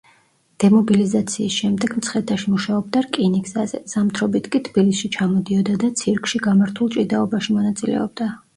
დემობილიზაციის 0.61 1.57
შემდეგ 1.63 1.93
მცხეთაში 1.99 2.53
მუშაობდა 2.53 3.03
რკინიგზაზე, 3.09 3.83
ზამთრობით 3.93 4.51
კი 4.57 4.63
თბილისში 4.71 5.13
ჩამოდიოდა 5.19 5.79
და 5.87 5.93
ცირკში 6.03 6.45
გამართულ 6.49 6.93
ჭიდაობაში 6.99 7.61
მონაწილეობდა. 7.63 8.35